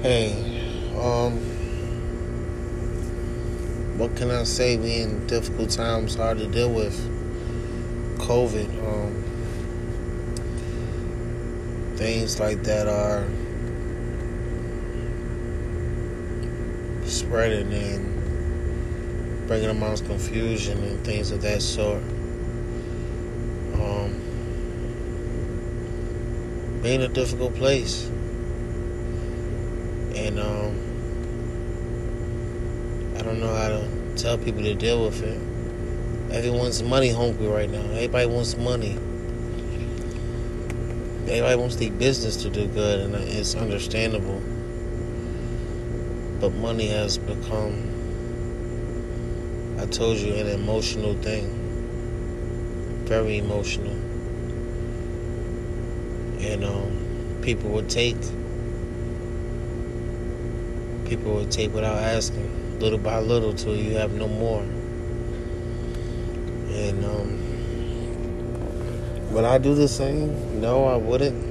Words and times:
Hey, 0.00 0.30
um, 0.96 1.32
what 3.98 4.14
can 4.14 4.30
I 4.30 4.44
say? 4.44 4.76
We 4.76 5.00
in 5.00 5.26
difficult 5.26 5.70
times, 5.70 6.14
hard 6.14 6.38
to 6.38 6.46
deal 6.46 6.72
with. 6.72 6.96
COVID, 8.20 8.68
um, 8.86 9.24
things 11.96 12.38
like 12.38 12.62
that 12.62 12.86
are 12.86 13.26
spreading 17.04 17.72
and 17.72 19.48
bringing 19.48 19.70
amongst 19.70 20.06
confusion 20.06 20.78
and 20.84 21.04
things 21.04 21.32
of 21.32 21.42
that 21.42 21.60
sort. 21.60 22.04
Um, 23.74 24.20
being 26.84 27.02
a 27.02 27.08
difficult 27.08 27.56
place. 27.56 28.08
And 30.28 30.38
um, 30.40 30.76
I 33.16 33.22
don't 33.22 33.40
know 33.40 33.54
how 33.54 33.68
to 33.68 33.88
tell 34.14 34.36
people 34.36 34.62
to 34.62 34.74
deal 34.74 35.02
with 35.06 35.22
it. 35.22 35.40
Everyone's 36.30 36.82
money 36.82 37.08
hungry 37.08 37.46
right 37.46 37.70
now. 37.70 37.80
Everybody 37.92 38.26
wants 38.26 38.54
money. 38.58 38.98
Everybody 41.22 41.56
wants 41.56 41.76
their 41.76 41.90
business 41.92 42.36
to 42.42 42.50
do 42.50 42.66
good, 42.66 43.00
and 43.00 43.14
it's 43.14 43.54
understandable. 43.54 44.42
But 46.42 46.52
money 46.56 46.88
has 46.88 47.16
become, 47.16 47.88
I 49.80 49.86
told 49.86 50.18
you, 50.18 50.34
an 50.34 50.48
emotional 50.48 51.14
thing. 51.22 51.46
Very 53.04 53.38
emotional. 53.38 53.96
And 56.44 56.64
um, 56.64 57.38
people 57.40 57.70
would 57.70 57.88
take 57.88 58.18
people 61.08 61.34
would 61.34 61.50
take 61.50 61.72
without 61.72 61.96
asking, 61.96 62.78
little 62.78 62.98
by 62.98 63.18
little, 63.18 63.54
till 63.54 63.74
you 63.74 63.96
have 63.96 64.12
no 64.12 64.28
more. 64.28 64.60
And 66.70 67.04
um, 67.04 67.38
would 69.32 69.44
I 69.44 69.58
do 69.58 69.74
the 69.74 69.88
same? 69.88 70.60
No, 70.60 70.84
I 70.84 70.96
wouldn't. 70.96 71.48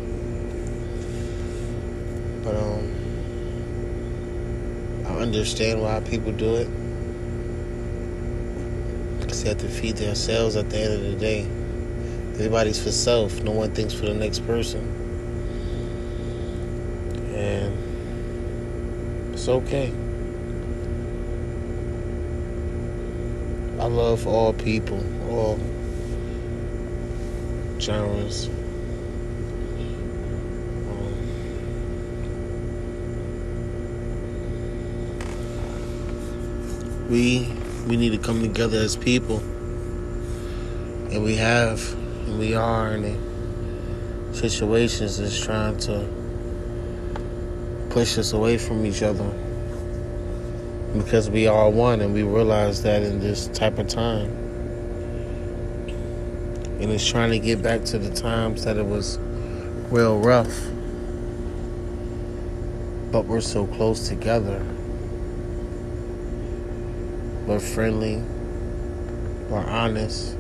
But 2.43 2.55
um, 2.55 2.93
I 5.07 5.17
understand 5.21 5.81
why 5.81 5.99
people 6.01 6.31
do 6.31 6.55
it. 6.55 6.69
Because 9.19 9.43
they 9.43 9.49
have 9.49 9.57
to 9.57 9.67
feed 9.67 9.97
themselves 9.97 10.55
at 10.55 10.69
the 10.69 10.77
end 10.77 10.93
of 10.93 11.01
the 11.01 11.15
day. 11.15 11.47
Everybody's 12.33 12.81
for 12.81 12.91
self. 12.91 13.41
No 13.41 13.51
one 13.51 13.73
thinks 13.73 13.93
for 13.93 14.05
the 14.05 14.13
next 14.13 14.45
person. 14.45 14.93
And 17.35 17.86
it's 19.47 19.55
okay. 19.65 19.93
I 23.79 23.85
love 23.87 24.27
all 24.27 24.51
people, 24.51 25.01
all 25.29 25.57
genres. 27.79 28.49
Um, 30.89 31.13
we 37.09 37.47
we 37.87 37.95
need 37.95 38.09
to 38.09 38.17
come 38.17 38.41
together 38.41 38.79
as 38.79 38.97
people, 38.97 39.37
and 41.09 41.23
we 41.23 41.35
have, 41.35 41.93
and 42.25 42.37
we 42.37 42.53
are 42.53 42.95
in 42.95 44.33
situations 44.33 45.19
that's 45.19 45.39
trying 45.39 45.77
to 45.77 46.16
push 47.97 48.19
us 48.19 48.31
away 48.31 48.59
from 48.59 48.85
each 48.85 49.01
other 49.01 49.27
because 50.93 51.31
we 51.31 51.47
are 51.47 51.67
one 51.67 51.99
and 51.99 52.13
we 52.13 52.21
realize 52.21 52.83
that 52.83 53.01
in 53.01 53.19
this 53.19 53.47
type 53.47 53.79
of 53.79 53.87
time. 53.87 54.29
And 56.79 56.91
it's 56.91 57.09
trying 57.09 57.31
to 57.31 57.39
get 57.39 57.63
back 57.63 57.83
to 57.85 57.97
the 57.97 58.13
times 58.13 58.65
that 58.65 58.77
it 58.77 58.85
was 58.85 59.17
real 59.89 60.19
rough. 60.19 60.67
But 63.11 63.25
we're 63.25 63.41
so 63.41 63.65
close 63.65 64.07
together. 64.07 64.63
We're 67.47 67.59
friendly. 67.59 68.21
We're 69.49 69.65
honest. 69.65 70.37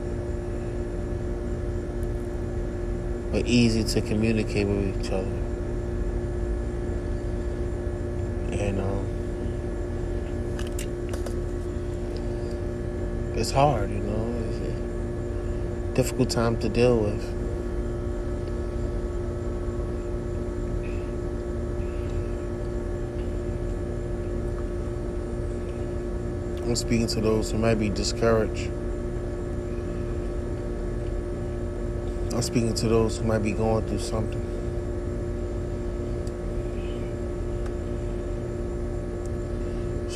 We're 3.31 3.41
easy 3.47 3.83
to 3.83 4.01
communicate 4.01 4.67
with 4.67 5.01
each 5.01 5.11
other. 5.11 5.56
And 8.67 8.81
um, 8.81 9.07
it's 13.33 13.49
hard, 13.49 13.89
you 13.89 13.99
know. 13.99 14.43
It's 14.49 14.57
a 14.57 15.93
difficult 15.95 16.29
time 16.29 16.57
to 16.57 16.67
deal 16.67 16.99
with. 16.99 17.23
I'm 26.63 26.75
speaking 26.75 27.07
to 27.07 27.21
those 27.21 27.49
who 27.51 27.57
might 27.57 27.75
be 27.75 27.87
discouraged. 27.87 28.69
I'm 32.33 32.41
speaking 32.41 32.73
to 32.73 32.89
those 32.89 33.17
who 33.17 33.23
might 33.23 33.43
be 33.43 33.53
going 33.53 33.87
through 33.87 33.99
something. 33.99 34.56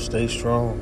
Stay 0.02 0.28
strong. 0.28 0.80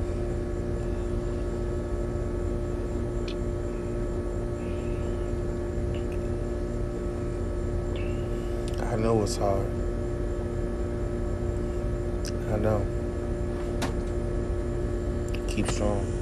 I 8.81 8.95
know 8.95 9.21
it's 9.21 9.35
hard. 9.35 9.67
I 12.49 12.57
know. 12.57 12.87
Keep 15.49 15.69
strong. 15.69 16.18